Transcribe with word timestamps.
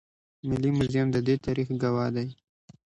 ملي 0.49 0.69
موزیم 0.77 1.07
د 1.11 1.17
دې 1.27 1.35
تاریخ 1.45 1.67
ګواه 1.81 2.09
دی 2.15 2.27